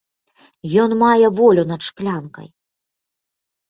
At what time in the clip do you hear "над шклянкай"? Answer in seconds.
1.75-2.47